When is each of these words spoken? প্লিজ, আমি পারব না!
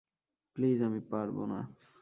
প্লিজ, 0.55 0.79
আমি 0.81 0.99
পারব 1.11 1.37
না! 1.45 1.59